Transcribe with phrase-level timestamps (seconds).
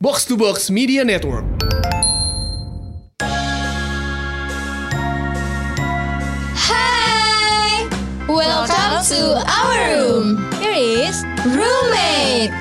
[0.00, 1.44] Box to Box Media Network.
[6.56, 7.84] Hai,
[8.26, 10.26] welcome to our room.
[10.56, 12.54] Here is roommate.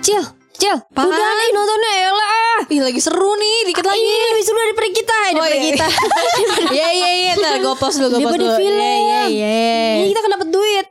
[0.00, 1.04] Cil, Cil, Apaan?
[1.04, 2.26] udah nih nontonnya Ella.
[2.68, 4.00] Ih lagi seru nih, dikit Ah, lagi.
[4.00, 5.64] ini lebih seru daripada kita, daripada iya.
[5.66, 5.86] kita.
[6.68, 8.58] Iya iya iya, ntar gue post dulu, gue post Daripada dulu.
[8.60, 8.78] film.
[8.78, 9.94] Iya iya iya.
[9.98, 10.30] Ini kita kan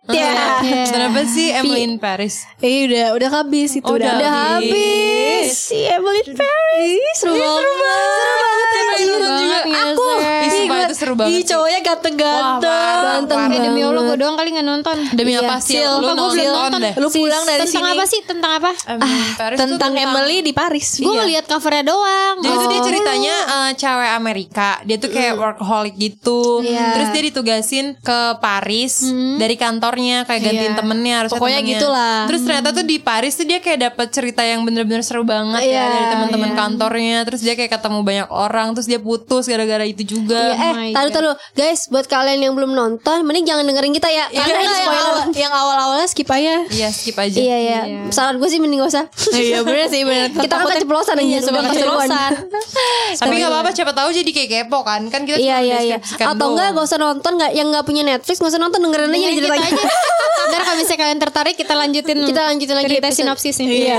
[0.08, 0.64] Ya.
[0.88, 2.48] Kenapa sih Emily in Paris?
[2.64, 7.16] Eh udah udah habis itu Oh, udah, udah Habis si Emily in Paris.
[7.20, 7.60] Seru banget.
[7.60, 8.47] Seru banget.
[8.58, 9.58] Nonton juga.
[9.88, 10.06] Aku.
[10.18, 13.04] Ih, sumpah itu seru banget Ih cowoknya ganteng-ganteng.
[13.04, 14.08] Ganteng Eh demi Allah banget.
[14.08, 15.78] gue doang kali gak nonton Demi Iya, apa sih?
[15.78, 16.80] Lu nonton nonton?
[16.80, 16.94] deh.
[16.96, 17.94] Lu pulang dari Tentang sini.
[17.94, 18.20] apa sih?
[18.24, 18.72] Tentang apa?
[18.74, 20.88] Tuh Tentang Emily di Paris.
[20.98, 21.20] Gue Iya.
[21.20, 22.86] ngeliat covernya doang Jadi tuh dia Oh.
[22.86, 26.62] ceritanya eh, cewek Amerika, dia tuh kayak workaholic gitu.
[26.62, 26.86] Iya.
[26.94, 29.04] Terus dia ditugasin ke Paris
[29.38, 32.20] dari kantornya kayak gantiin temennya harusnya Pokoknya gitulah.
[32.26, 35.84] Terus ternyata tuh di Paris tuh dia kayak dapet cerita yang bener-bener seru banget ya
[35.86, 37.18] dari teman-teman kantornya.
[37.24, 40.56] Terus dia kayak ketemu banyak orang, terus dia putus gara-gara itu juga.
[40.56, 44.26] Eh, my taruh taruh guys, buat kalian yang belum nonton, mending jangan dengerin kita ya.
[44.28, 45.04] Karena Karena ini yang, spoiler.
[45.04, 46.54] awal, yang awal-awalnya skip aja.
[46.68, 47.38] Iya, skip aja.
[47.38, 47.80] Iya iya.
[48.10, 49.06] Saran gue sih mending gak usah.
[49.38, 50.34] Iya bener sih bener.
[50.34, 52.32] Kita kan keceplosan aja, Iya, suka keceplosan.
[53.22, 55.02] Tapi gak apa-apa siapa tahu jadi kayak kepo kan.
[55.12, 55.98] Kan kita Iya cuma iya iya.
[56.26, 59.30] Atau enggak gak usah nonton nggak yang nggak punya Netflix gak usah nonton dengerin aja
[59.34, 59.70] ceritanya.
[60.48, 63.98] Ntar kalau misalnya kalian tertarik kita lanjutin Kita lanjutin lagi cerita sinopsisnya Iya.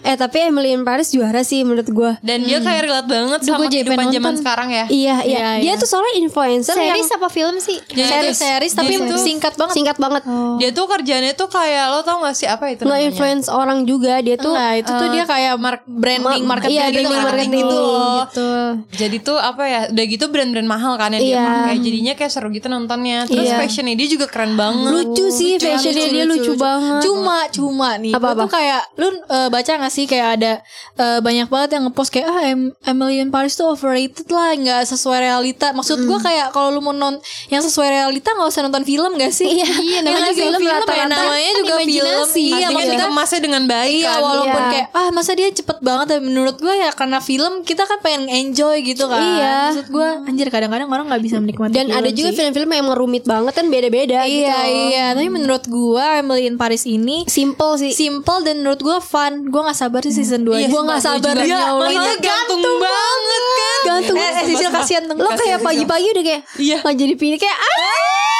[0.00, 2.10] eh tapi Emily in Paris juara sih menurut gue.
[2.20, 4.84] Dan dia kayak relate banget sama kehidupan zaman sekarang ya.
[4.88, 5.38] Iya, iya.
[5.38, 5.74] Iya, Dia iya.
[5.76, 7.78] tuh soalnya influencer yang Series apa film sih?
[7.84, 9.74] Jadi Series series tapi tuh- singkat banget.
[9.74, 10.22] singkat banget.
[10.58, 13.08] Dia tuh kerjanya tuh kayak lo tau gak sih apa itu Nggak namanya?
[13.08, 14.52] influence orang juga dia tuh.
[14.52, 17.24] Nah itu tuh dia kayak mark branding Ma- marketing iya, gitu branding kan.
[17.24, 18.18] marketing gitu loh.
[18.20, 18.50] Gitu
[18.96, 21.44] Jadi tuh apa ya Udah gitu brand-brand mahal kan yang dia Iya.
[21.44, 23.56] pakai Jadinya kayak seru gitu nontonnya Terus Iya.
[23.56, 27.00] fashionnya dia juga keren banget lucu sih fashionnya dia lucu, banget.
[27.00, 28.34] Cuma cuma nih Apa-apa?
[28.34, 30.52] gua tuh kayak lu eh, baca gak sih kayak ada
[30.94, 34.82] eh, banyak banget yang ngepost kayak ah em Emily in Paris tuh overrated lah nggak
[34.84, 35.70] sesuai realita.
[35.70, 39.30] Maksud gua kayak kalau lu mau non yang sesuai realita nggak usah nonton film gak
[39.30, 39.48] sih?
[39.50, 41.82] Iya, Iya, namanya juga film film, ya, rata-rata namanya kan juga film.
[41.84, 42.46] imajinasi.
[42.48, 44.70] Iya, maksudnya dikemasnya dengan baik Iya kan walaupun Iya.
[44.70, 48.24] kayak ah masa dia cepet banget dan menurut gue ya karena film kita kan pengen
[48.28, 49.56] enjoy gitu kan Iya.
[49.68, 53.24] maksud gue anjir kadang-kadang orang nggak bisa menikmati Dan ada juga film-film yang emang rumit
[53.24, 54.38] banget kan beda-beda gitu.
[54.38, 54.66] iya loh.
[54.84, 57.90] iya tapi menurut gue Emily in Paris ini Simple sih.
[57.90, 61.34] simple dan menurut gue fun gue nggak sabar sih season 2 Iya, gue nggak sabar
[61.40, 64.16] ya Maksudnya ini gantung banget kan Gantung.
[64.16, 66.76] eh, eh Sisil kasihan Lo kayak pagi-pagi udah kayak Iya.
[66.80, 68.37] nggak jadi pilih kayak ah.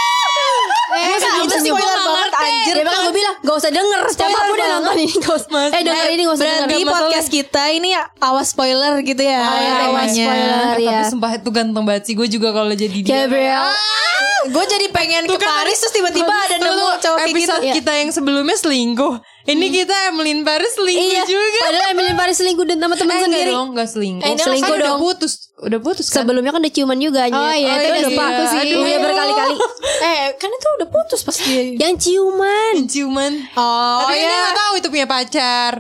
[1.01, 2.75] Eh itu spoiler banget anjir.
[2.75, 4.69] Ya makanya gue bilang gak usah denger Siapa udah banget.
[4.75, 5.49] nonton ini gak usah.
[5.69, 6.07] Eh denger.
[6.09, 6.67] ini gak usah denger.
[6.67, 10.67] berarti podcast kita ini awas spoiler gitu ya Oh, iya, awas spoiler.
[10.75, 11.01] Tapi ya.
[11.05, 12.15] sumpah itu ganteng banget sih.
[12.15, 13.67] Gue juga kalau jadi dia Gabriel.
[14.49, 17.37] Gue jadi pengen ke Paris terus tiba-tiba ada nemu cowok kayak gitu.
[17.51, 19.15] episode kita yang sebelumnya selingkuh
[19.49, 23.17] Ini kita Emily Paris selingkuh Iya juga Padahal Emily Paris selingkuh dan sama teman Eh,
[23.17, 24.23] enggak sendiri dong, enggak selingkuh.
[24.23, 25.01] Eh, selingkuh Kan udah dong.
[25.01, 26.17] putus, udah putus kan?
[26.21, 28.79] Sebelumnya kan udah ciuman juga Oh iya, itu udah lupa aku sih Aduh.
[28.79, 29.55] Udah berkali-kali
[30.09, 33.33] eh kan itu udah putus pas dia Yang ciuman ciuman.
[33.55, 35.73] oh Tapi dia iya gak tahu itu punya pacar.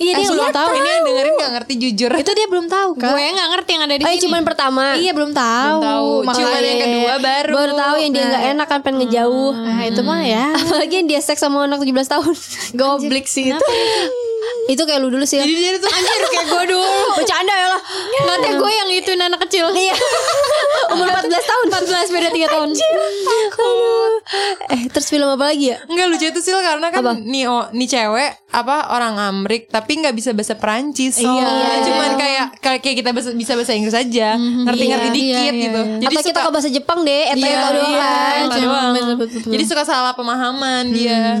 [0.00, 0.68] Iya dia belum tahu.
[0.72, 2.10] Ini yang dengerin gak ngerti jujur.
[2.16, 4.20] itu dia belum tahu kan Gue gak ngerti yang ada di Oh sini.
[4.20, 4.84] ciuman pertama.
[4.96, 5.76] Iya belum tahu.
[5.76, 6.10] Belum tahu.
[6.22, 7.52] Makanya- Ciuman yang kedua baru.
[7.52, 9.52] Baru tahu yang dia gak enak kan pengen ngejauh.
[9.54, 10.44] Nah itu mah ya.
[10.58, 12.34] Apalagi yang dia seks sama anak 17 tahun.
[12.80, 13.66] Goblik sih itu.
[14.66, 16.86] Itu kayak lu dulu sih Jadi dia tuh Anjir kayak gue dulu.
[17.18, 17.82] Bercanda ya lah
[18.24, 19.68] Nanti gue yang ituin anak kecil.
[19.70, 19.92] Iya
[20.90, 24.10] Umur 14 tahun 14 beda 3 tahun Aduh.
[24.68, 25.78] Eh terus film apa lagi ya?
[25.84, 27.12] Enggak lucu itu sih karena kan Apa?
[27.16, 31.18] nih oh, nih cewek apa orang Amrik tapi nggak bisa bahasa Perancis.
[31.18, 31.30] Iya.
[31.40, 35.80] Dia cuman kayak kayak kita bahasa- bisa bahasa Inggris aja, ngerti-ngerti Iya, dikit iya, gitu.
[35.80, 35.96] iya.
[36.00, 38.10] Jadi Atau kita suka ke bahasa Jepang deh Eta Iya, eta doang iya,
[38.56, 38.92] doang.
[38.92, 39.50] betul, betul, betul.
[39.50, 41.20] Jadi suka salah pemahaman dia.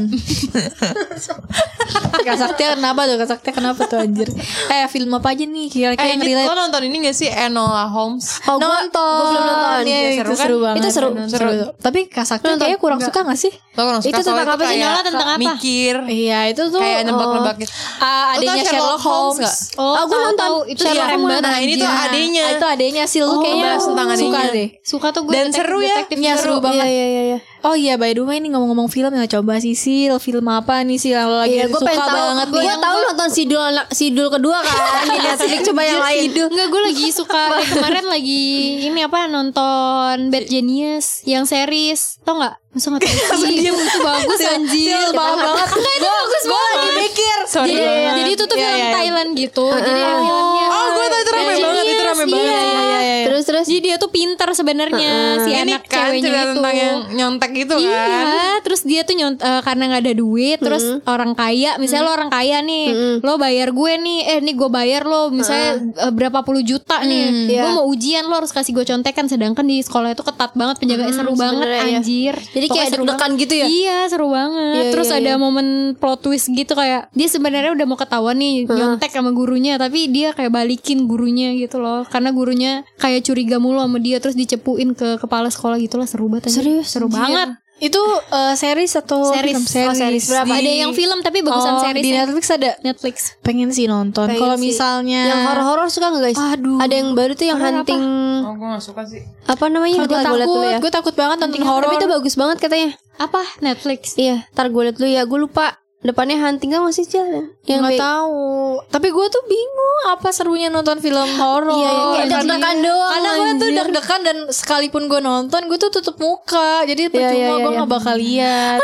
[2.20, 4.28] Kak Sakti kenapa tuh Kak Sakti kenapa tuh anjir
[4.68, 7.88] Eh film apa aja nih kira-kira Eh, yang relate lo nonton ini gak sih Enola
[7.88, 8.38] Holmes?
[8.44, 10.36] Oh gue nonton Gue belum nonton Iya, Iya, seru itu kan?
[10.40, 11.08] seru banget Itu seru.
[11.26, 11.50] seru.
[11.76, 13.52] Tapi Kak Sakti kayaknya kurang suka gak sih?
[13.70, 14.76] Lo kurang suka Itu tentang apa sih?
[14.76, 15.40] Enola tentang apa?
[15.40, 15.94] Mikir.
[16.06, 17.72] Iya itu tuh Kayak nebak-nebak gitu.
[17.98, 19.52] Ah, Lo tau adanya Sherlock Holmes?
[19.74, 20.38] Oh, Ah, gua tahu, nonton.
[20.40, 20.56] tahu.
[20.66, 21.40] Itu Sherlock Holmes.
[21.40, 22.06] Nah, ini tuh anjir.
[22.06, 22.42] adenya.
[22.42, 24.52] Ah, Itu adanya sih lu Oh, kayaknya bahas tentang suka adanya.
[24.52, 25.96] deh Suka tuh gue Dan seru ya.
[26.06, 26.76] Iya, seru banget.
[26.76, 27.38] Iya iya iya iya.
[27.60, 31.10] Oh iya by the way nih ngomong-ngomong film ya coba Sisil film apa nih sih
[31.10, 32.16] yang lagi Iya, gue suka pengen tahu.
[32.16, 32.78] banget Gue nih.
[32.78, 33.60] tahu nonton sidul
[33.90, 34.76] sidul kedua kan?
[35.06, 36.28] Di Netflix coba yang lain.
[36.32, 37.42] Enggak gue lagi suka.
[37.62, 38.44] Kemarin lagi
[38.82, 42.16] ini apa nonton Bad Genius yang series.
[42.20, 46.42] Tau nggak masa nggak tahu sih itu bagus anjir Sil, paham banget enggak itu bagus
[46.42, 47.68] Gue banget lagi mikir Sorry.
[47.68, 48.14] jadi banget.
[48.14, 48.94] jadi itu tuh Iya, film iya, iya.
[48.94, 50.34] Thailand gitu jadi filmnya
[50.70, 52.30] Oh, gue tahu itu rame banget, itu rame iya.
[52.30, 52.46] banget.
[52.46, 53.26] Iya, iya, iya.
[53.26, 53.66] Terus Terus.
[53.66, 55.12] Jadi dia tuh pinter sebenarnya
[55.42, 56.52] si anak kan ceweknya itu.
[56.54, 57.82] tentang yang nyontek gitu kan.
[57.82, 62.12] Iya, terus dia tuh nyont eh, karena nggak ada duit, terus orang kaya, misalnya lo
[62.14, 62.86] orang kaya nih,
[63.18, 67.50] lo bayar gue nih, eh nih gue bayar lo, misalnya eh, berapa puluh juta nih,
[67.50, 67.62] Iya.
[67.66, 71.16] gue mau ujian lo harus kasih gue contekan, sedangkan di sekolah itu ketat banget penjagaannya
[71.16, 71.80] seru banget, iya.
[71.98, 72.34] anjir.
[72.60, 73.66] Jadi Pokoknya kayak deg-degan gitu ya?
[73.66, 74.74] Iya, seru banget.
[74.76, 75.40] Iya, terus iya, ada iya.
[75.40, 75.66] momen
[75.96, 80.36] plot twist gitu kayak dia sebenarnya udah mau ketahuan nih nyontek sama gurunya, tapi dia
[80.36, 85.16] kayak balikin gurunya gitu loh, karena gurunya kayak curiga mulu sama dia, terus dicepuin ke
[85.16, 86.52] kepala sekolah gitu lah, seru banget.
[86.52, 86.92] Serius?
[86.92, 87.56] Seru banget.
[87.80, 87.98] Itu
[88.28, 89.56] eh, series atau Series.
[89.58, 89.88] film?
[89.88, 90.24] Oh, series.
[90.28, 90.46] Berapa?
[90.46, 92.22] Di- Ada yang film tapi bagusan Oh, series Di ya.
[92.22, 92.70] Netflix ada.
[92.80, 93.16] Netflix.
[93.40, 94.28] Pengen sih nonton.
[94.28, 96.38] Kalau misalnya Yang horor-horor suka nggak guys?
[96.38, 96.76] Aduh.
[96.76, 97.76] Ada yang baru tuh yang Horor apa?
[97.82, 98.02] hunting
[98.40, 99.22] Oh, gue gak suka sih.
[99.42, 99.96] apa namanya?
[99.98, 100.78] gue dulu takut, ya.
[100.78, 101.82] gue takut banget nonton horor.
[101.82, 102.90] Tapi itu bagus banget katanya.
[103.16, 103.40] Apa?
[103.58, 104.12] Netflix.
[104.14, 105.22] Iya, ntar gue liat dulu ya.
[105.24, 105.79] Gue lupa.
[106.00, 107.52] Depannya hunting kan masih jalan.
[107.68, 108.80] Yang nggak tahu.
[108.88, 111.76] Tapi gue tuh bingung apa serunya nonton film horor.
[111.76, 116.16] Iya, iya, deg-degan doang, Karena gue tuh deg-degan dan sekalipun gue nonton, gue tuh tutup
[116.16, 116.88] muka.
[116.88, 117.76] Jadi percuma iya, gue iya.
[117.84, 118.80] nggak bakal lihat.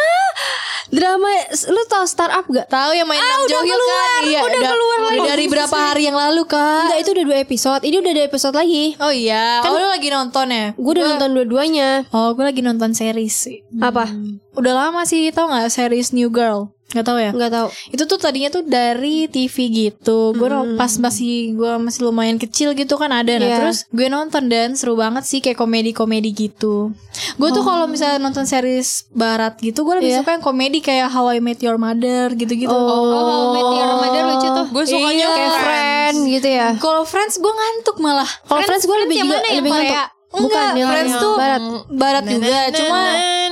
[0.87, 2.71] Drama lu tau startup gak?
[2.71, 4.23] Tahu yang main Nam udah Hyuk keluar, kan?
[4.23, 5.19] Iya, udah udah- keluar lagi.
[5.27, 6.83] dari berapa hari yang lalu kak?
[6.87, 7.83] Enggak, itu udah dua episode.
[7.83, 8.85] Ini udah ada episode lagi.
[9.03, 10.67] Oh iya, oh, lu lagi nonton ya?
[10.79, 12.07] Gue udah nonton dua-duanya.
[12.15, 13.67] Oh, gue lagi nonton series sih.
[13.83, 14.07] Apa?
[14.55, 16.76] Udah lama sih, tau gak series New Girl?
[16.95, 17.35] Gak tau ya?
[17.35, 17.69] Enggak tahu.
[17.91, 20.31] Itu tuh tadinya tuh dari TV gitu.
[20.33, 20.49] Gue
[20.79, 23.37] pas masih gue masih lumayan kecil gitu kan ada.
[23.37, 23.57] Nah, Iya.
[23.59, 26.95] terus gue nonton dan seru banget sih kayak komedi-komedi gitu.
[27.37, 30.19] Gue tuh kalau misalnya nonton series barat gitu, gue lebih Iya.
[30.23, 32.71] suka yang komedi kayak How I Met Your Mother gitu-gitu.
[32.71, 34.67] Oh, How I Met Your Mother lucu tuh.
[34.71, 36.69] Gue sukanya Kayak friend gitu ya.
[36.79, 38.31] Kalau Friends gue ngantuk malah.
[38.47, 40.16] Kalau Friends, gue lebih juga lebih ngantuk.
[40.27, 41.63] Enggak, Bukan yang Friends yang tuh barat.
[41.89, 43.03] barat juga, cuma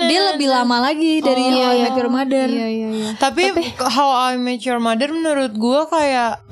[0.04, 2.48] dia lebih lama lagi dari How I Met Your Mother.
[2.50, 3.08] Iya, iya, iya.
[3.16, 3.42] Tapi,
[3.78, 6.42] How I Met Your Mother menurut gue kayak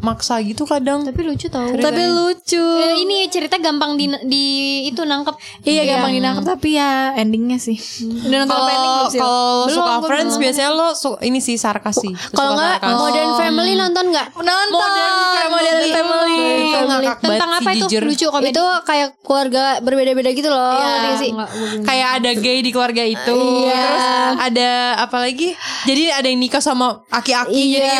[0.00, 1.04] maksa gitu kadang.
[1.04, 1.68] Tapi lucu tau.
[1.70, 2.56] Tapi lucu.
[2.56, 4.44] Eh, ini cerita gampang di, di
[4.84, 5.36] itu nangkep.
[5.62, 7.76] Iya gampang dinangkep tapi ya endingnya sih.
[7.76, 10.42] Ending Kalau belum kalau Belum, suka gua Friends belum.
[10.42, 12.12] biasanya lo su- ini sih sarkas sih.
[12.32, 12.80] Kalau nggak.
[12.82, 14.26] Modern Family nonton nggak?
[14.34, 16.40] nonton Modern Modern Family.
[16.72, 17.08] Family.
[17.20, 17.84] Tentang apa itu?
[18.00, 18.50] Lucu komedi.
[18.50, 20.74] Itu kayak keluarga berbeda-beda gitu loh.
[20.74, 21.30] Iya, sih?
[21.30, 21.84] Belum.
[21.84, 23.38] kayak ada gay di keluarga itu.
[23.68, 24.06] Terus
[24.38, 25.52] ada apa lagi?
[25.84, 27.78] Jadi ada yang nikah sama aki-aki Iya.
[27.78, 27.90] jadi.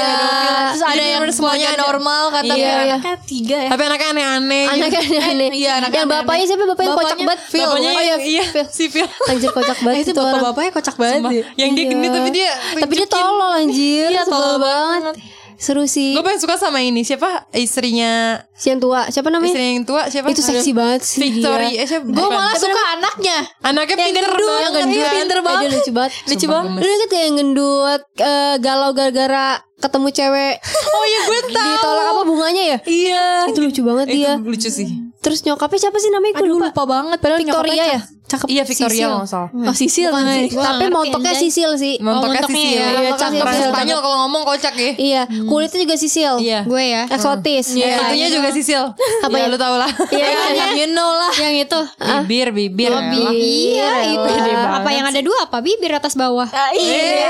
[0.70, 1.89] Terus ada yang semuanya ada.
[1.90, 2.72] Normal kan tapi Iya.
[2.86, 3.68] anaknya tiga ya.
[3.68, 4.64] Tapi anaknya aneh-aneh.
[4.68, 5.48] Anaknya aneh.
[5.52, 6.22] iya, anaknya Yang aneh-aneh.
[6.22, 6.62] bapaknya siapa?
[6.64, 7.40] Bapaknya kocak Bapaknya banget.
[7.44, 7.62] Phil.
[7.62, 9.08] Bapaknya Oh, yang iya, si Phil.
[9.26, 11.20] Anjir kocak Eh, banget itu bapak-bapaknya kocak banget.
[11.54, 14.08] Yang dia gendut tapi dia Tapi dia tolol anjir.
[14.08, 15.14] Iya, tolol banget.
[15.60, 16.10] Seru sih.
[16.10, 19.04] Gue paling suka sama ini siapa istrinya Si yang tua.
[19.06, 19.52] Siapa namanya?
[19.52, 20.26] istrinya yang tua siapa?
[20.26, 21.68] Itu seksi banget sih Victoria.
[21.68, 21.78] dia.
[21.78, 22.08] Eh, siapa?
[22.08, 23.38] Gue malah suka anaknya.
[23.60, 24.62] Anaknya pinter gendut, banget.
[24.62, 24.96] yang gendut.
[24.96, 25.10] Iya.
[25.12, 25.60] pinter Eh, banget.
[25.60, 26.12] dia lucu banget.
[26.24, 26.70] Lucu banget.
[26.74, 29.46] Lu inget yang gendut eh, galau gara-gara
[29.76, 30.54] ketemu cewek
[30.90, 31.68] Oh iya gue tahu.
[31.70, 32.78] ditolak apa bunganya ya?
[32.82, 33.24] Iya.
[33.46, 34.32] Itu lucu banget Itu dia.
[34.38, 34.88] lucu sih.
[35.20, 36.34] Terus nyokapnya siapa sih namanya?
[36.34, 36.72] Gue Aduh lupa.
[36.72, 38.00] lupa banget padahal Victoria nyokapnya ya?
[38.30, 38.46] Cakep.
[38.46, 39.10] Iya Victoria Sisil.
[39.10, 39.50] nggak salah.
[39.50, 40.46] Oh Sisil Bukan sih.
[40.54, 41.42] Tapi montoknya anjay.
[41.42, 41.94] Sisil sih.
[41.98, 42.70] Montoknya montoknya Sisil.
[42.70, 42.86] ya.
[42.86, 43.70] Iya, Orang Sisil.
[43.74, 44.90] Spanyol kalau ngomong kocak ya.
[44.94, 46.34] Iya, kulitnya juga Sisil.
[46.38, 46.60] Iya.
[46.62, 47.02] Gue ya.
[47.10, 47.66] Eksotis.
[47.74, 48.82] Yang satunya juga Sisil.
[49.20, 49.42] Apa ya?
[49.42, 49.50] ya?
[49.50, 49.90] lu tau lah.
[50.14, 51.32] Iya, Ya, you know lah.
[51.34, 51.80] Yang itu.
[52.22, 52.90] Bibir, bibir.
[52.92, 53.30] Bibir.
[53.34, 54.30] Iya itu.
[54.54, 55.58] Apa yang ada dua apa?
[55.58, 56.46] Bibir atas bawah.
[56.70, 57.28] Iya.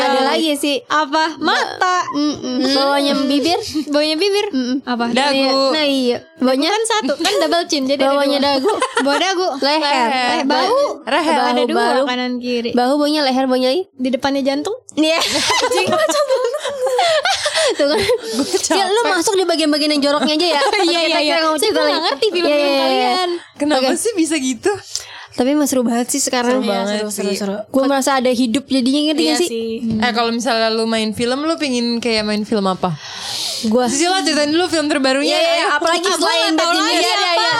[0.00, 0.80] Ada lagi sih.
[0.86, 1.36] Apa?
[1.36, 2.08] Mata.
[2.72, 3.60] Bawahnya bibir.
[3.88, 4.46] Bawahnya bibir.
[4.84, 5.10] Apa?
[5.10, 5.72] Dagu.
[5.72, 6.24] Nah iya.
[6.38, 8.72] Bawahnya Kan satu kan double chin jadi bawahnya dagu.
[9.00, 9.48] Bawah dagu.
[9.60, 10.08] Leher.
[10.14, 10.78] Eh, bahu.
[11.04, 11.34] Rahel.
[11.34, 12.04] Bahu, ada dua bahu.
[12.06, 12.70] kanan kiri.
[12.70, 13.82] Bahu bawahnya leher lagi.
[13.90, 14.76] Di depannya jantung.
[14.94, 15.18] Iya.
[17.74, 18.00] Tuh kan.
[18.70, 20.60] Ya, lu masuk di bagian-bagian yang joroknya aja ya.
[20.84, 21.34] Iya iya iya.
[21.34, 21.90] Kita mau Saya cerita gue lagi.
[21.90, 22.84] gak ngerti Iya, film-film iya, iya.
[22.84, 23.30] kalian.
[23.56, 24.70] Kenapa sih bisa gitu?
[25.34, 26.60] Tapi emang seru banget sih sekarang.
[26.60, 27.36] Seru banget seru, seru, sih.
[27.36, 27.56] seru.
[27.66, 29.48] Gue merasa ada hidup jadinya ngerti Iya sih?
[29.48, 29.70] sih.
[29.98, 32.94] Eh kalau misalnya lu main film, lu pingin kayak main film apa?
[33.64, 35.26] Gue Sisi lah ceritain dulu film terbarunya.
[35.26, 35.66] Iya, iya, iya.
[35.66, 35.74] Ayo.
[35.74, 37.02] Apalagi selain Bad lagi Genius.
[37.02, 37.54] Iya, iya, iya.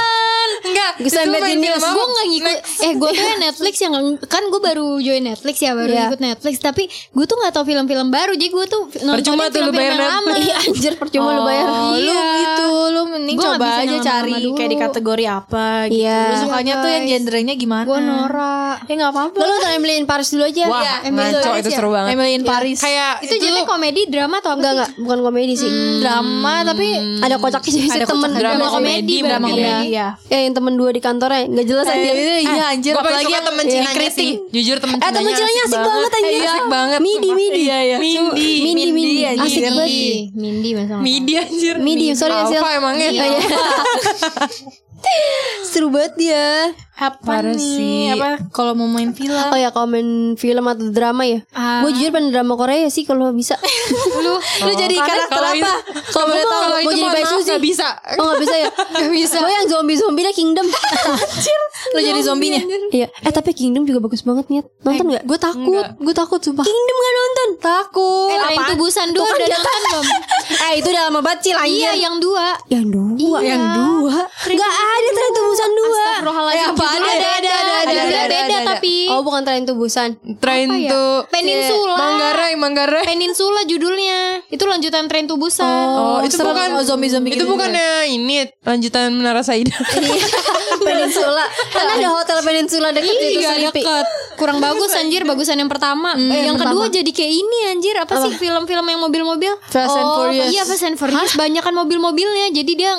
[0.75, 0.93] Enggak.
[1.07, 1.83] Selain Lu Bad Genius.
[1.85, 3.93] Gue gak ngikut Eh gue tuh ya Netflix yang
[4.25, 6.07] Kan gue baru join Netflix ya Baru Iya.
[6.09, 9.71] ikut Netflix Tapi gue tuh gak tahu film-film baru Jadi gue tuh Percuma tuh lu
[9.71, 10.33] bayar lama.
[10.45, 11.67] Iya anjir percuma lu bayar.
[11.67, 12.27] Oh, lu Iya.
[12.43, 16.01] itu lu mending Gua nggak coba bisa aja cari kayak di kategori apa gitu.
[16.01, 16.21] Iya.
[16.25, 17.15] Lu sukanya Iya, tuh yang guys.
[17.15, 17.85] genrenya gimana?
[17.85, 19.37] Gue Nora Ya enggak apa-apa.
[19.37, 20.65] Lalu nonton Emily in Paris dulu aja.
[20.67, 20.95] Wah, Iya.
[21.07, 21.77] ngaco itu ya?
[21.77, 22.11] seru banget.
[22.13, 22.79] Emily in Paris.
[22.79, 25.71] Kayak Itu jadi komedi drama atau Enggak enggak, bukan komedi sih.
[25.99, 26.87] drama tapi
[27.21, 29.53] Ada kocaknya sih temen kocak- drama komedi, drama ya.
[29.53, 30.09] komedi ya.
[30.27, 32.15] Eh yang temen dua di kantornya nggak jelas Eh, anjir.
[32.41, 34.17] iya anjir gue paling apalagi suka yang temen keriting.
[34.17, 34.31] sih.
[34.51, 36.33] Jujur temen Eh temen Cinanya asik banget anjir.
[36.33, 36.99] Iya, asik banget.
[36.99, 37.29] Midi.
[37.31, 37.61] Midi.
[37.63, 37.97] Iya iya.
[37.99, 38.51] Mindi.
[38.65, 39.21] Mindi Mindi.
[39.23, 39.45] anjir.
[39.45, 39.89] Asik banget.
[40.35, 41.75] Mindi masa Midi anjir.
[41.77, 42.49] Midi, sorry ya.
[42.49, 43.09] Alpha emangnya.
[43.11, 43.41] Iya, iya.
[45.65, 46.71] Seru banget dia.
[46.95, 47.59] Apa Parah nih?
[47.59, 48.07] sih.
[48.09, 49.35] Apa kalau mau main film?
[49.35, 51.43] Oh ya kalau main film atau drama ya.
[51.51, 51.83] Ah.
[51.83, 53.59] Gue jujur pengen drama Korea sih kalau bisa.
[54.23, 55.53] lu lu jadi karakter apa?
[55.53, 57.51] itu- Kalau boleh tahu mau jadi Bae Suzy.
[57.51, 58.69] Gak bisa Oh gak bisa ya?
[58.97, 60.67] Gak bisa Gue yang zombie-zombie dah Kingdom
[61.85, 62.61] lu jadi zombinya.
[62.89, 65.23] Iya Eh tapi Kingdom juga bagus banget nih Nonton gak?
[65.25, 66.63] Gue takut, gue takut sumpah.
[66.63, 67.49] Kingdom gak nonton?
[67.59, 68.31] Takut.
[68.31, 70.05] Eh, Train to Busan dua kan udah nonton belum?
[70.45, 72.47] Eh itu udah lama banget anjir Iya yang dua.
[72.67, 73.09] Yang dua?
[73.15, 73.39] Iya.
[73.51, 74.17] Yang dua?
[74.45, 75.93] Gak ada Train to Busan dua.
[75.95, 76.57] Astagfirullahaladzim.
[76.57, 76.93] Eh, apaan?
[76.95, 78.69] judulnya Ada, beda ada, ada, ada, Judulnya ada, beda ada.
[78.71, 80.91] tapi Oh bukan Train to Busan Train Apa ya?
[80.91, 81.95] to Peninsula.
[81.97, 83.05] Manggarai Manggarai.
[83.05, 84.21] Peninsula judulnya.
[84.47, 86.51] Itu lanjutan Train to Busan Oh, itu serem.
[86.51, 89.75] bukan Oh, zombie-zombie Itu gitu bukannya ini lanjutan Menara Saida.
[90.77, 91.45] Peninsula.
[91.71, 94.07] Kan ada hotel Peninsula deket itu Iya deket.
[94.35, 96.15] Kurang bagus anjir Bagusan yang pertama.
[96.15, 97.95] Eh, Yang kedua jadi kayak ini anjir.
[97.97, 98.33] Apa sih?
[98.37, 99.53] Film-film yang mobil-mobil?
[99.65, 100.51] Fast and Oh, Furious.
[100.51, 102.93] Iya Fast and Furious Banyak kan mobil-mobilnya Jadi dia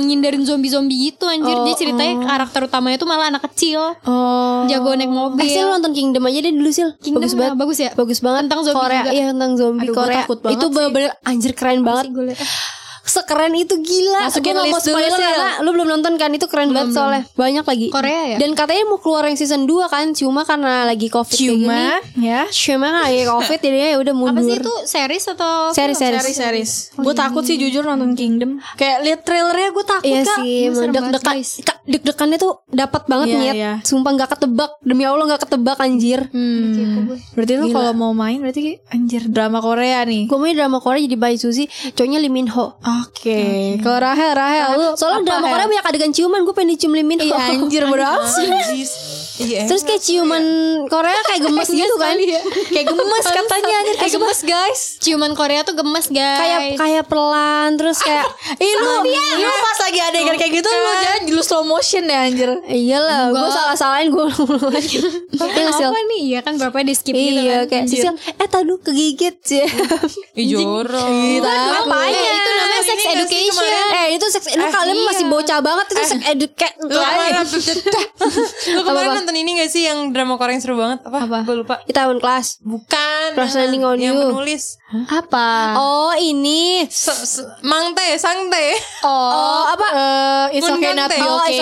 [0.00, 4.64] ngindarin zombie-zombie gitu anjir Dia ceritanya karakter utamanya tuh malah anak kecil Oh.
[4.64, 7.54] Jago naik mobil Eh nonton Kingdom aja deh dulu Sil Kingdom Bagus banget?
[7.56, 7.90] Bagus ya?
[7.92, 9.10] Bagus banget Tentang zombie Korea juga.
[9.10, 10.72] Iya tentang zombie Aduh, Korea takut banget Itu sih.
[10.72, 12.40] bener-bener Anjir keren banget Gue liat
[13.04, 15.12] Sekeren itu gila Masukin Gua mau list dulu, Sil.
[15.12, 18.36] karena Lu belum nonton kan Itu keren banget soalnya Banyak lagi Korea ya?
[18.36, 21.84] Dan katanya mau keluar yang season 2 kan Cuma karena lagi covid kayak gini Cuma
[22.18, 22.42] ya.
[22.48, 26.38] Cuma lagi covid Jadinya ya udah mundur Apa sih itu series atau Series series Series
[26.38, 26.72] series.
[26.94, 28.56] gue takut sih jujur nonton Kingdom.
[28.74, 30.38] Kayak lihat trailernya gue takut Iya kak.
[30.38, 31.36] sih, deg-degan,
[31.84, 33.54] deg-degannya tuh dapat banget Iya, nyet.
[33.54, 33.72] iya.
[33.80, 36.20] Sumpah nggak ketebak, demi Allah nggak ketebak anjir.
[36.30, 37.12] Hmm.
[37.32, 40.24] Berarti lu kalau mau main berarti anjir drama Korea nih.
[40.24, 42.78] Gue main drama Korea jadi Bae Suzy, cowoknya Lee Min Ho.
[43.02, 43.40] Oke.
[43.80, 45.46] Kalau Rahel, Rahel lu Soalnya apa, drama?
[45.50, 47.26] Korea banyak adegan ciuman, gue pengen dicium Lee Min Ho.
[47.26, 47.98] Iya anjir amat.
[49.34, 49.66] Iya.
[49.66, 50.44] Terus kayak ciuman
[50.86, 52.14] Korea kayak gemes gitu kan.
[52.70, 54.40] Kayak gemes katanya anjir kayak gemes.
[54.44, 54.80] guys.
[54.98, 56.38] Ciuman Korea tuh gemes guys.
[56.38, 58.22] Kayak kayak pelan terus kayak
[58.62, 62.50] Ih lu, lu pas lagi adegan kayak gitu lu jangan lu slow motion ya anjir.
[62.64, 64.26] Iyalah, gue salah-salahin gue
[65.34, 65.70] Iya?
[65.82, 66.20] Apa nih?
[66.24, 67.68] Iya kan berapa di skip gitu Iya kan?
[67.68, 69.66] kayak Sisil Eh tadi kegigit sih.
[70.40, 71.08] Ih jorok.
[71.82, 73.66] Apanya Eh, itu namanya sex education.
[73.92, 77.44] Eh itu sex Lu kalian masih bocah banget Itu sex educate Lu kemarin,
[78.70, 81.00] lu kemarin nonton ini gak sih yang drama Korea yang seru banget?
[81.00, 81.24] Apa?
[81.24, 81.38] Apa?
[81.42, 81.80] Gue lupa.
[81.80, 83.28] Kita tahun kelas Bukan.
[83.32, 84.28] Yang- Landing on yang You.
[84.28, 84.76] penulis.
[85.06, 85.48] Apa?
[85.74, 88.76] Oh ini Se- se- Mang Teh, Sang Teh.
[89.02, 89.86] Oh, apa?
[90.50, 91.16] Eh, it's okay not Teh.
[91.16, 91.56] be Oh, okay.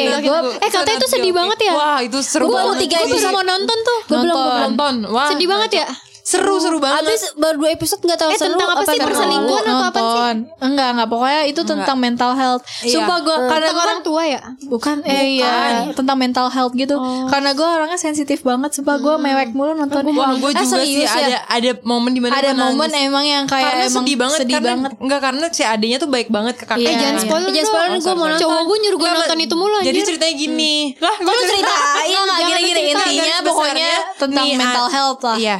[0.00, 0.22] it's okay.
[0.22, 1.32] Gua- eh, katanya itu sedih okay.
[1.36, 1.72] banget ya?
[1.72, 2.82] Wah itu seru Gua baru banget.
[2.84, 3.26] tiga Gue episode.
[3.26, 4.94] baru mau nonton tuh Gue belum gue belum Nonton.
[5.10, 5.28] Wah.
[5.28, 5.88] Sedih banget ya?
[6.30, 7.02] Seru seru banget.
[7.04, 8.94] Abis baru dua episode gak tahu Eh, seru tentang apa sih?
[8.94, 9.06] seru.
[9.08, 9.98] Perselingkuhan atau apa sih?
[10.00, 10.36] nonton.
[10.60, 12.62] Enggak, enggak pokoknya itu tentang mental health.
[12.80, 12.92] Iya.
[12.92, 14.40] Sumpah gue karena Tentang orang tua ya?
[14.62, 15.52] bukan eh iya
[15.90, 16.94] tentang mental health gitu.
[17.26, 20.12] Karena gue orangnya sensitif banget sumpah gue mewek mulu nontonnya.
[20.12, 21.10] Wah gue Ah, juga sih ya?
[21.10, 23.08] ada ada momen di mana ada gua momen nangis.
[23.08, 24.90] emang yang kayak karena emang sedih banget sedih karena, banget.
[25.00, 26.86] Enggak karena si adenya tuh baik banget ke kakaknya.
[26.86, 27.22] Iya, jangan iya.
[27.22, 27.70] spoiler Eh, jangan dong.
[27.72, 30.74] spoiler gue mau nonton Cowok gue nyuruh gue Enggak, nonton itu mulu Jadi ceritanya gini.
[30.96, 31.80] Lah gue ceritain
[32.20, 35.36] lah Jangan gini-gini intinya pokoknya tentang mental ah, health lah.
[35.36, 35.56] Iya.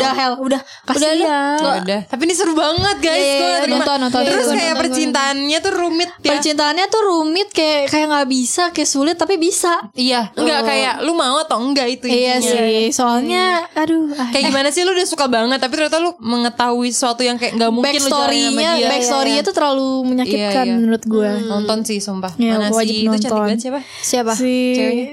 [0.00, 1.16] Udah hell, udah kasihan.
[1.60, 2.00] Ya udah.
[2.06, 3.12] Tapi ini seru banget guys.
[3.12, 4.20] Iya, iya, Gua iya, terima- nonton, nonton.
[4.22, 6.30] Terus Nonton, kayak nonton, percintaannya tuh rumit ya.
[6.30, 9.72] Percintaannya tuh rumit kayak kayak nggak bisa, kayak sulit tapi bisa.
[9.92, 10.32] Iya.
[10.32, 12.50] Enggak kayak lu mau atau enggak itu Iya intinya.
[12.56, 16.88] sih, soalnya aduh ah, Kayak gimana sih lu udah suka banget tapi ternyata lu mengetahui
[16.88, 18.88] sesuatu yang kayak nggak mungkin sama backstory-nya dia.
[18.88, 20.74] backstory-nya tuh terlalu menyakitkan Iya, iya.
[20.74, 21.30] menurut gue.
[21.42, 22.32] Nonton sih sumpah.
[22.34, 23.40] Iya, Mana wajib sih itu cantik nonton.
[23.42, 23.80] banget siapa?
[24.00, 24.32] Siapa?
[24.34, 24.54] Si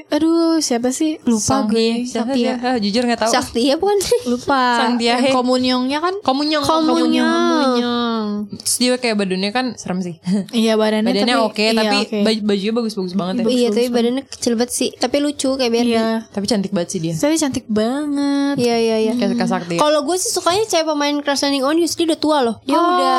[0.08, 1.12] aduh siapa sih?
[1.24, 2.04] Lupa gue.
[2.04, 2.48] Siapa sih?
[2.50, 3.32] Ah, jujur nggak tahu.
[3.32, 4.20] Sakti ya bukan sih?
[4.26, 4.64] Lupa.
[4.78, 5.30] Sang Tiahe.
[5.30, 6.64] Komunyongnya kan Komunyong.
[6.64, 8.28] Komunyong.
[8.58, 10.16] Terus dia kayak badannya kan serem sih.
[10.58, 13.44] Iya badannya badannya tapi- oke iya, tapi baju bajunya bagus-bagus banget ya.
[13.48, 16.08] Iya tapi badannya kecil banget sih Tapi lucu kayak Barbie Iya.
[16.28, 17.14] Tapi cantik banget sih dia.
[17.14, 18.56] Tapi cantik banget.
[18.58, 19.76] Iya iya iya Kayak Kak Sakti.
[19.76, 22.78] Kalau gue sih sukanya cewek pemain Crash Landing on You Dia udah tua loh Dia
[22.78, 23.16] udah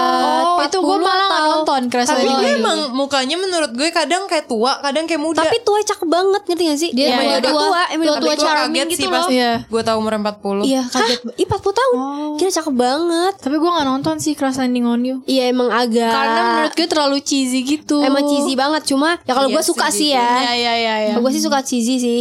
[0.49, 2.59] Oh, itu gue 40 malah nggak nonton Crash Tapi Landing dia on You.
[2.59, 5.41] emang mukanya menurut gue kadang kayak tua, kadang kayak muda.
[5.41, 6.91] Tapi tua cakep banget ngerti gak sih?
[6.91, 7.59] Dia Emang iya, udah iya.
[7.59, 9.29] tua Emang Tua-tua tua charming gitu loh.
[9.29, 9.53] Iya.
[9.65, 10.65] gue tahu umur 40.
[10.65, 11.97] Iya kaget 40 tahun
[12.37, 15.17] Kira cakep banget Tapi gue gak nonton sih Crash Landing on You.
[15.25, 17.99] Iya emang agak Karena menurut gue terlalu cheesy gitu.
[18.01, 20.95] Emang cheesy banget Cuma ya kalau Iya gue suka sih, sih Iya ya iya iya.
[21.09, 21.15] iya.
[21.17, 22.21] Gue sih suka cheesy sih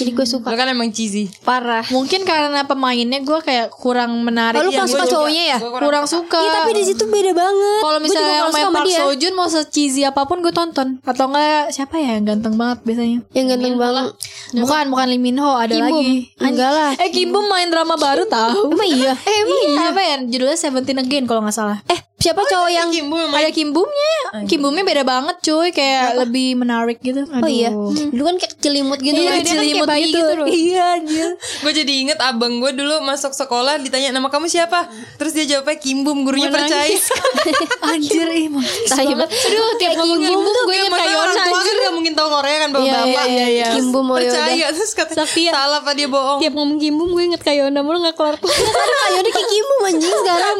[0.00, 1.28] Jadi gue suka Lo kan emang cheesy.
[1.44, 4.56] Parah Mungkin karena pemainnya gue kayak kurang menarik.
[4.56, 5.58] Oh, lu Iya, kurang gue suka cowoknya ya?
[5.60, 6.40] Kurang suka.
[6.40, 10.24] Iya tapi di situ beda banget Kalau misalnya yang main Park Joon mau se-cheesy apa
[10.24, 10.96] pun gue tonton.
[11.04, 13.18] Atau enggak siapa ya yang ganteng banget biasanya?
[13.36, 14.06] Yang ganteng banget
[14.52, 15.96] Bukan bukan Lee Min Ho ada Kim Bum.
[15.98, 16.14] lagi.
[16.38, 18.61] Enggak lah Eh Kim Bum main drama baru tahu.
[18.70, 19.80] Emang iya Eh emang iya.
[19.90, 20.14] apa ya?
[20.22, 21.78] Judulnya Seventeen Again kalau nggak salah.
[21.90, 23.42] Eh siapa cowok yang Kim Bum yang main.
[23.42, 24.14] Ada Kim Bumnya.
[24.46, 27.26] Kim Bumnya beda banget cuy, kayak lebih menarik gitu.
[27.26, 27.74] Oh iya,
[28.14, 29.18] dulu kan kayak celimut gitu.
[29.18, 29.44] Iya, kan.
[29.44, 30.44] kan kayak bayi gitu.
[30.46, 31.30] Iya, anjir.
[31.62, 34.86] Gue jadi inget abang gue dulu masuk sekolah ditanya nama kamu siapa
[35.18, 36.90] Terus dia jawabnya Kim Bum gurunya percaya
[37.92, 39.30] Anjir, ih banget.
[39.30, 42.28] Aduh, tiap ngomong Kim Bum tuh gue inget kayak orang tua kan gak mungkin tahu
[42.30, 43.66] Korea kan bapak Iya, bapak iya, iya.
[43.74, 44.32] Kim Bum, oh, yaudah.
[44.32, 48.16] Percaya terus kata salah apa dia bohong Tiap ngomong Kimbum gue inget Kayona mulu gak
[48.18, 48.36] kelar
[49.22, 50.56] udah kayak Kim Bum anjing sekarang.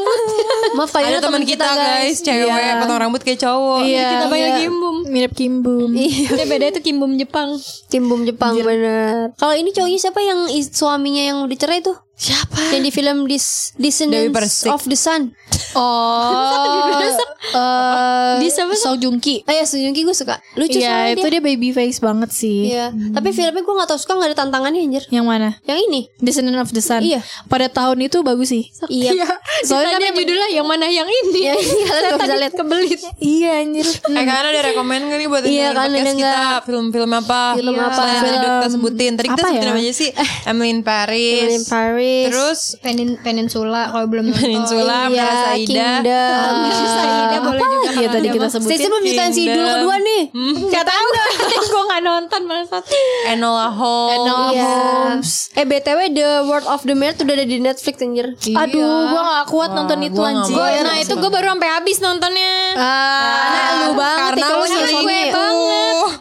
[0.78, 2.78] Maaf Yona teman kita guys cewek Iya.
[2.78, 4.58] potong rambut kayak cowok Iya, Kita panggil iya.
[4.58, 5.90] Kimbum Mirip Kim Bum.
[5.92, 7.56] Eh beda itu Kimbum Jepang
[7.86, 9.32] Kim Bum Jepang bener.
[9.34, 11.96] Kalau ini cowoknya siapa yang suaminya yang udah cerai tuh?
[12.12, 12.70] Siapa?
[12.70, 15.34] Yang di film Dis Descendants of the Sun.
[15.74, 17.02] Oh,
[17.44, 19.42] eh Di siapa Song Joong Ki.
[19.42, 20.38] Oh ya Sung Joong Ki gue suka.
[20.54, 21.32] Lucu Iya, soalnya itu dia.
[21.32, 22.70] dia baby face banget sih.
[22.70, 22.94] Iya.
[23.12, 25.04] Tapi filmnya gue gak tau suka gak ada tantangannya anjir.
[25.08, 25.48] Yang mana?
[25.62, 26.00] Yang ini.
[26.18, 27.02] Descendant of the Sun.
[27.02, 27.20] Iya.
[27.46, 28.64] Pada tahun itu bagus sih.
[28.86, 29.12] Iya.
[29.68, 33.00] Soalnya kan Tanya judulnya yang mana yang ini Iya, iya, kalian gak bisa lihat kebelit
[33.18, 33.86] Iya anjir.
[33.86, 36.42] Eh kalian ada rekomend gak nih buat Iya, kan, podcast ada kita?
[36.62, 37.94] Film-film apa Film apa?
[37.94, 39.72] Selain udah kita sebutin Tadi kita Apa sebutin ya?
[39.72, 40.10] apa aja sih
[40.44, 42.26] Emily in Paris In Paris.
[42.28, 47.31] Terus Penin Peninsula kalau belum nonton Peninsula iya, Plaza Ida Kingdom.
[47.34, 48.78] Saida boleh juga Iya tadi kita sebutin.
[48.84, 49.74] belum nyetain si Idul Kingdom.
[49.74, 50.22] kedua nih.
[50.68, 51.61] Gak tau Gue gak
[52.02, 52.90] nonton malah satu
[53.24, 54.66] Enola Holmes Enola Iya.
[54.66, 55.30] Holmes.
[55.52, 58.26] Eh BTW The World of the tuh udah ada di Netflix anjir.
[58.34, 60.54] Aduh, gua gak kuat nonton itu gua anjir.
[60.54, 60.82] mau.
[60.82, 65.20] Nah itu gue baru sampai habis nontonnya Ah, Nah, lu banget karena ya, lu gue
[65.28, 65.32] banget.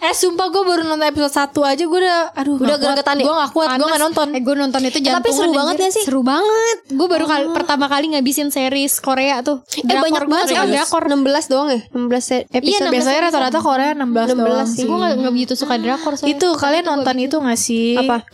[0.02, 3.24] Eh sumpah gue baru nonton episode 1 aja gue udah aduh Udah gregetan ya?
[3.24, 4.28] Gue gak kuat, gue gak nonton.
[4.32, 6.04] Eh gue nonton itu jantungan Tapi seru banget gak sih?
[6.04, 10.58] Seru banget Gue baru kali, pertama kali ngabisin series Korea tuh Eh banyak banget sih
[10.58, 14.68] drakor 16 doang ya 16 se- episode Iya, 16 Biasanya rata-rata Korea 16, 16 doang
[14.68, 14.84] sih.
[14.84, 16.36] Gue gak begitu suka drakor soalnya.
[16.36, 17.96] Itu kalian nonton itu gak sih?
[17.96, 18.26] Apa?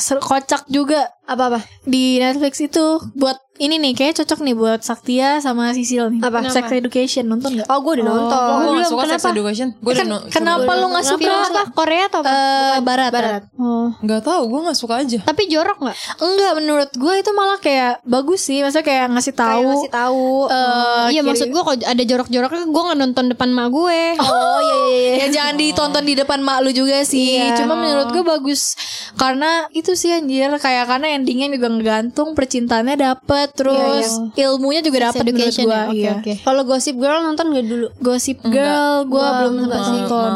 [0.00, 5.38] Ser- kocak juga Apa-apa di Netflix itu buat ini nih kayak cocok nih buat Saktia
[5.38, 6.18] sama Sisil nih.
[6.20, 6.42] Apa?
[6.48, 7.68] Sex Education nonton gak?
[7.68, 9.28] Oh gue udah nonton Gue belum, gak suka sex kenapa?
[9.30, 11.30] education Gue udah Ken- no- kenapa lu gak suka?
[11.46, 11.62] Apa?
[11.70, 12.32] Korea atau apa?
[12.32, 13.42] Eh, barat, barat.
[13.54, 13.92] Oh.
[14.00, 15.96] Gak tau gue gak suka aja Tapi jorok gak?
[16.18, 18.58] Enggak, menurut gue itu malah kayak bagus sih.
[18.58, 19.46] Maksudnya kayak ngasih tahu.
[19.52, 23.48] Kayak ngasih tahu eh, iya kiri- maksud gue kalau ada jorok-joroknya Gue gak nonton depan
[23.48, 27.38] mak gue Oh iya iya iya ya jangan ditonton di depan mak lu juga sih.
[27.38, 27.54] Iya.
[27.54, 28.74] Cuma menurut gue bagus
[29.14, 35.24] karena itu sih anjir kayak karena endingnya juga ngegantung percintaannya dapet terus ilmunya juga dapet
[35.28, 35.66] menurut gue.
[35.66, 35.84] ya?
[35.86, 36.12] Oke, iya.
[36.18, 36.32] oke.
[36.42, 39.92] Kalau Gossip Girl nonton gak dulu Gossip Girl gue Gua belum sempat sih.
[39.94, 40.32] nonton.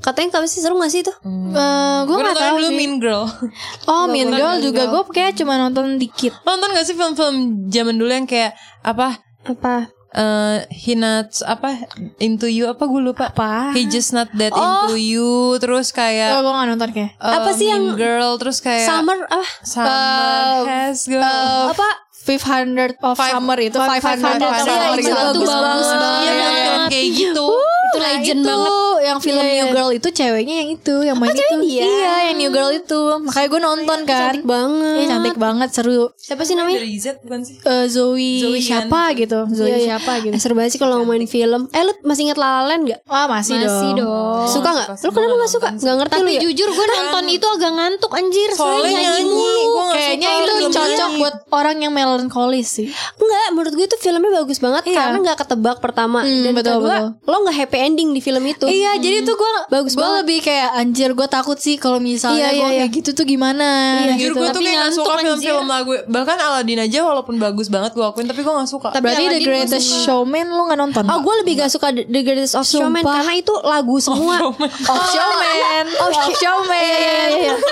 [0.00, 2.76] Katanya kamu sih seru gak sih itu Eh, gue Gue nggak nonton tahu dulu sih.
[2.76, 3.24] Mean Girl
[3.90, 6.32] Oh Mean Girl juga gue kayak cuma nonton dikit.
[6.42, 7.36] Nonton gak sih film-film
[7.66, 11.76] zaman dulu yang kayak Apa Apa eh he not apa
[12.18, 13.70] into you apa gue lupa Apa?
[13.70, 17.10] he just not that into you terus Oh kayak gue gak nonton kayak.
[17.14, 21.88] eh, apa sih yang- girl terus kayak Summer apa summer has girl Eh, Apa
[22.18, 24.96] 500 of Five- Summer itu Five 500 Hundred of of Summer Summer.
[24.96, 25.62] itu Iya, bagus itu banget.
[25.68, 26.24] bagus banget.
[26.26, 26.50] Iya
[26.86, 27.48] kayak gitu
[27.86, 28.72] Itu legend itu banget
[29.06, 29.72] yang film Iya, New.
[29.72, 31.82] Girl itu ceweknya yang itu yang main itu cewek dia?
[31.82, 36.10] iya yang New Girl itu makanya gue nonton kan Cantik banget Iya cantik banget seru
[36.12, 39.86] Siapa sih namanya dari Z bukan sih Eh, Zoe, Zoe siapa gitu Zoe Iya, iya.
[39.92, 42.62] siapa gitu Eh, seru banget sih kalau ngomongin film Eh lu masih inget La La
[42.66, 43.00] Land gak?
[43.04, 44.02] Wah masih, Masih dong.
[44.02, 44.88] dong Suka gak?
[44.98, 45.68] Lu kenapa gak suka?
[45.72, 46.40] Gak ngerti lu Tapi ya?
[46.42, 51.76] jujur gue nonton itu agak ngantuk anjir soalnya nyanyi gak Kayaknya itu cocok buat orang
[51.78, 52.86] yang melankolis sih.
[53.16, 54.82] Enggak, menurut gue itu filmnya bagus banget.
[54.86, 57.16] Karena gak ketebak pertama Hmm, Dan betul, kedua.
[57.20, 60.18] Lo gak happy ending di film itu Iya, jadi tuh gue Bagus gue banget.
[60.20, 62.78] lebih kayak anjir gue takut sih kalau misalnya Iya, gue iya, iya.
[62.80, 63.68] kayak gitu tuh gimana.
[64.08, 64.38] Jujur gitu.
[64.38, 68.24] gue tuh kayak gak suka film-film lagu Bahkan Aladdin aja walaupun bagus banget gue akuin
[68.24, 71.02] Tapi gue gak suka Tapi Berarti The Greatest Showman lu gak nonton?
[71.06, 73.14] Oh gue lebih gak suka The Greatest of Showman Sumpah.
[73.16, 74.36] Karena itu lagu semua
[74.92, 75.84] Of Showman.
[75.96, 76.80] Of Showman.
[76.80, 77.54] Iya iya iya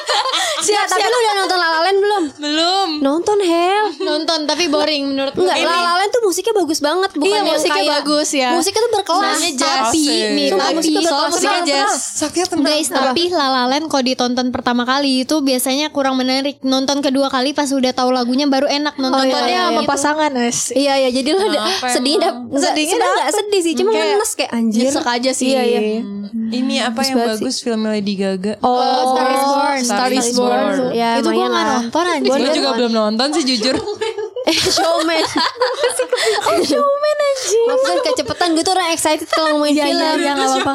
[0.65, 2.23] Siap, tapi lu udah nonton La La Land belum?
[2.41, 6.79] Belum Nonton Hel Nonton tapi boring menurut gue Enggak, La La Land tuh musiknya bagus
[6.81, 8.49] banget Bukan Iya, musiknya bagus ya.
[8.55, 9.93] Musiknya tuh berkelas jazz.
[9.93, 11.95] Tapi nih tapi Soal musiknya jazz.
[12.19, 16.59] Sakit tenang Guys, tapi La La Land kalau ditonton pertama kali itu biasanya kurang menarik.
[16.67, 19.23] Nonton kedua kali pas udah tahu lagunya baru enak nonton.
[19.23, 19.89] Oh, iya, Nontonnya iya, sama iya.
[19.89, 20.59] pasangan es.
[20.75, 24.51] Iya iya jadi ada Kenapa sedih enggak Sedihnya sedih enggak sedih sih cuma ngenes kayak
[24.51, 24.83] anjir.
[24.83, 25.47] Nyesek aja sih.
[25.55, 25.81] Iya iya.
[26.35, 29.81] Ini apa yang bagus filmnya Lady Gaga Oh, Star is Born.
[29.81, 30.51] Star Star is Born.
[30.51, 30.79] Born.
[30.95, 32.31] Ya, itu gue gak nonton anjir.
[32.31, 33.75] Gue juga belum nonton sih jujur
[34.53, 35.25] showman.
[36.49, 37.17] oh, showman
[37.81, 40.01] kan kecepetan gue tuh orang excited kalau ngomongin Iya, film.
[40.01, 40.73] iya, iya, gak apa-apa.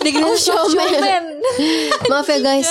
[0.00, 1.22] The Greatest Showman.
[2.06, 2.68] Maaf ya guys.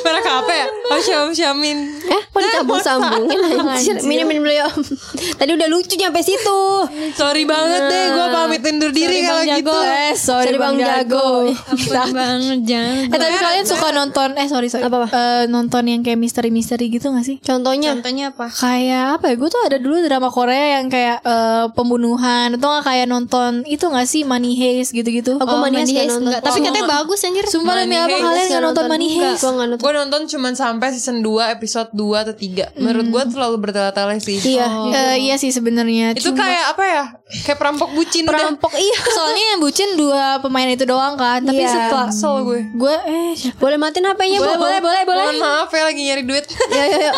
[0.00, 0.66] Merek apa ya?
[0.90, 3.38] Oh Syamin Eh, Kok disambung-sambungin
[3.78, 3.96] anjir.
[4.02, 4.72] Minum minum dulu yuk.
[5.38, 6.60] Tadi udah lucu nyampe situ.
[7.14, 9.70] Sorry banget deh gue pamit undur diri kalau gitu.
[9.70, 11.28] Eh, sorry, Sorry, Bang Bang Jago.
[11.70, 13.06] Ampun banget jangan.
[13.06, 14.82] Eh, tapi kalian suka nonton eh sorry sorry.
[14.82, 15.06] Apa-apa?
[15.14, 17.38] Eh, nonton yang kayak misteri-misteri gitu gak sih?
[17.38, 18.50] Contohnya Contohnya apa?
[18.50, 19.34] Kayak apa ya?
[19.38, 23.86] Gue tuh ada dulu drama Korea yang kayak eh, pembunuhan atau nggak kayak nonton itu
[23.86, 25.38] gak sih Money Heist gitu-gitu.
[25.38, 26.34] Aku Money Heist nonton.
[26.34, 27.46] Enggak, tapi katanya bagus anjir.
[27.46, 29.40] Sumpah demi apa kalian nggak nonton Money Heist?
[29.46, 29.84] Gue nggak nonton.
[29.86, 34.38] Gue nonton cuman sampai season 2 episode 2 atau 3 Menurut gue terlalu bertele-tele sih
[34.40, 34.66] Iya.
[34.90, 36.12] Eh, iya sih sebenarnya.
[36.12, 37.04] Itu Cuma- kayak apa ya
[37.42, 38.98] Kayak perampok bucin udah Perampok iya.
[39.16, 41.40] soalnya yang bucin dua pemain itu doang kan.
[41.40, 41.70] Tapi Iya.
[41.70, 43.58] setelah Kesel gue gue eh siapa?
[43.58, 45.24] Boleh matiin HP-nya boleh boleh boleh boleh.
[45.26, 47.12] Mohon maaf ya lagi nyari duit Ya ya ya.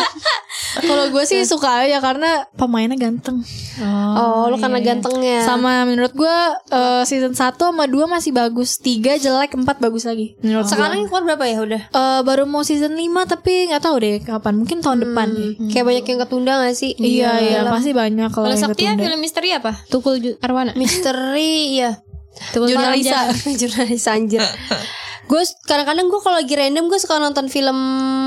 [0.79, 3.41] Kalau gue sih suka aja karena pemainnya ganteng.
[3.79, 5.41] Oh, lu karena gantengnya.
[5.41, 6.35] Sama menurut gue
[6.69, 10.71] eh, season 1 sama 2 masih bagus 3 jelek 4 bagus lagi menurut gua.
[10.71, 11.81] Sekarang keluar berapa ya udah?
[11.87, 15.51] Eh, baru mau season 5 tapi nggak tahu deh kapan mungkin tahun depan deh.
[15.69, 16.91] Kayak banyak yang ketunda gak sih?
[16.93, 19.03] Iya iya pasti banyak kalau Kalau yang ketunda.
[19.05, 19.71] film misteri apa?
[19.87, 20.71] Tukul Arwana.
[20.73, 21.91] Misteri ya.
[22.53, 24.41] Tukul Jurnalisa Jurnalis anjir
[25.27, 27.75] Gue kadang-kadang gue kalau lagi random gue suka nonton film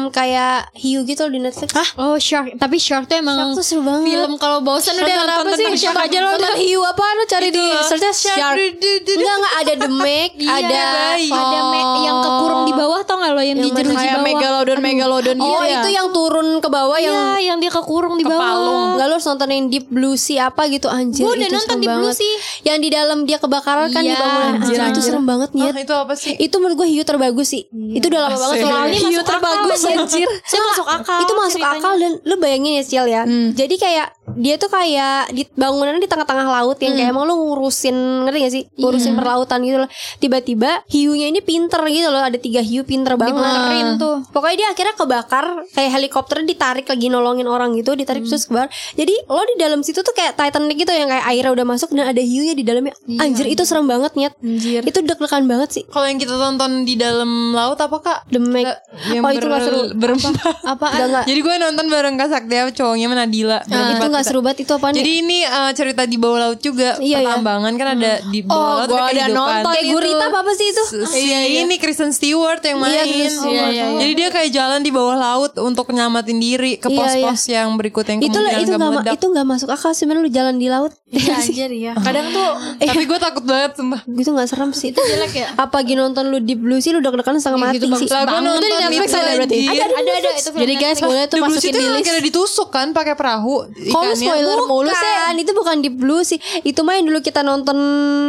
[0.09, 1.73] kayak Hiu gitu loh di Netflix.
[1.73, 1.89] Hah?
[1.97, 4.05] Oh Shark, tapi Shark tuh emang Shark tuh seru banget.
[4.07, 5.81] film kalau bosan udah Nonton nonton apa sih?
[5.81, 8.57] Shark aja lo Nonton hiu apa lu cari di searchnya shark.
[9.01, 10.81] Enggak enggak ada The Meg, ada
[11.25, 14.27] ada me- yang kekurung di bawah tau gak lo yang, di jeruji Kayak bawah.
[14.27, 15.73] megalodon megalodon gitu Oh, ya.
[15.79, 18.93] itu yang turun ke bawah Iya, yang yang dia kekurung di bawah.
[18.93, 21.23] Enggak lu harus nonton yang Deep Blue Sea apa gitu anjir.
[21.23, 22.13] Gua udah nonton Deep Blue.
[22.13, 22.37] Sea.
[22.63, 24.53] Yang di dalam dia kebakaran kan di Iya, bangunan.
[24.59, 25.65] Anjir, anjir, itu serem banget nih.
[25.65, 27.63] Ah, Itu apa sih Itu menurut gue hiu terbagus sih.
[27.71, 30.29] Itu udah lama banget soalnya Hiu masuk terbagus, akal, anjir.
[30.45, 31.19] Saya masuk akal.
[31.23, 31.81] Itu masuk ceritanya.
[31.81, 33.23] akal dan lu bayangin ya Ciel ya.
[33.55, 37.97] Jadi kayak dia tuh kayak di bangunannya di tengah-tengah laut yang kayak emang lu ngurusin
[38.27, 38.65] ngerti gak sih?
[38.79, 39.91] Ngurusin perlautan gitu loh.
[40.19, 42.23] Tiba-tiba hiunya ini pinter gitu loh.
[42.23, 43.35] Ada tiga hiu pinter banget.
[43.35, 44.17] Dibenerin tuh.
[44.31, 48.71] Pokoknya dia akhirnya kebakar kayak helikopternya ditarik lagi nolongin orang gitu, ditarik terus kebakar.
[48.95, 52.13] Jadi lo di dalam situ tuh kayak Titanic gitu yang kayak airnya udah masuk dan
[52.13, 52.95] ada hiunya di dalamnya.
[53.19, 54.35] Anjir itu serem banget nyet.
[54.41, 54.83] Anjir.
[54.85, 55.83] Itu deg-degan banget sih.
[55.89, 58.19] Kalau yang kita tonton di dalam laut apa kak?
[58.31, 58.67] The Meg.
[59.11, 59.81] Yang oh itu ber- gak seru.
[59.97, 60.33] berempat.
[60.65, 60.87] Apa?
[60.95, 61.25] Enggak.
[61.27, 64.73] Jadi gue nonton bareng Kak Saktia cowoknya sama Nadila itu berempat gak seru banget itu
[64.73, 64.93] apaan?
[64.93, 67.19] Jadi ini uh, cerita di bawah laut juga Iya, iya.
[67.23, 69.93] Pertambangan kan ada di bawah Oh, laut gua ada ada nonton kayak itu.
[69.93, 70.85] gurita apa apa sih itu?
[71.07, 71.21] Si
[71.59, 72.93] ini Kristen Stewart yang main.
[72.93, 73.51] Iya, Stewart.
[73.51, 73.99] Iya, iya, iya.
[73.99, 78.05] Jadi dia kayak jalan di bawah laut untuk nyelamatin diri ke Iya, pos-pos yang berikut
[78.05, 81.35] yang itu itu gak nggak itu nggak masuk akal sebenarnya lu jalan di laut Iya
[81.41, 81.93] anjir ya.
[81.97, 84.01] Kadang tuh Tapi gue takut banget sumpah.
[84.07, 85.49] gitu nggak serem sih itu jelek ya.
[85.57, 88.63] apa lagi nonton lu Deep Blue sih lu deg-degan setengah mati sih Lah gue nonton
[88.63, 89.59] di Netflix ada berarti?
[89.65, 92.05] Ada ada itu Jadi guys boleh tuh masukin di list.
[92.05, 93.67] kira ditusuk kan pakai perahu
[94.11, 94.27] lu ikannya.
[94.27, 95.11] spoiler mulu sih?
[95.11, 96.39] Bukan, itu bukan Deep Blue sih.
[96.67, 97.79] Itu mah yang dulu kita nonton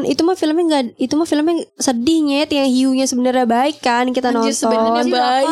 [0.06, 4.30] itu mah filmnya enggak itu mah filmnya sedih nyet yang hiunya sebenarnya baik kan kita
[4.30, 4.54] nonton.
[4.54, 5.48] sebenarnya baik.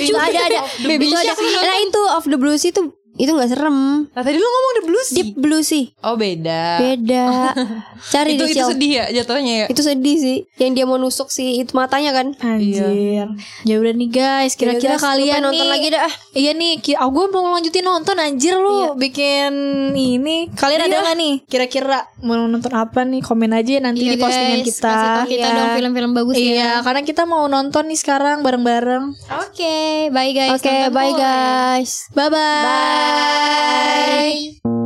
[0.00, 0.60] Itu ada ada.
[0.80, 1.32] Itu ada.
[1.36, 2.82] Nah itu of the Blue sih itu
[3.14, 4.10] itu nggak serem.
[4.10, 5.94] Nah tadi lu ngomong The Blues Deep Blue sih.
[6.00, 7.54] Oh beda Beda.
[8.12, 10.38] Cari Itu deh itu sedih ya jatuhnya ya Itu sedih sih.
[10.58, 12.34] Yang dia mau nusuk si itu matanya kan.
[12.36, 13.30] Anjir.
[13.62, 16.14] Ya udah nih guys, kira-kira Yaudah, guys, kalian nonton nih lagi dah, ah.
[16.32, 19.52] Iya nih, oh, gue mau lanjutin nonton anjir lu bikin
[19.94, 20.50] ini.
[20.52, 21.34] Kalian ada nggak nih?
[21.46, 23.22] Kira-kira mau nonton apa nih?
[23.22, 24.90] Komen aja nanti Iya, di postingan guys, kita.
[24.90, 25.56] kasih tau kita Iya.
[25.56, 26.72] dong film-film bagus Iya, ya.
[26.82, 29.04] karena kita mau nonton nih sekarang bareng-bareng.
[29.40, 29.76] Oke,
[30.10, 30.58] bye guys.
[30.58, 31.90] Oke, Nonton bye guys.
[32.12, 33.03] Bye-bye.
[33.04, 34.83] Bye.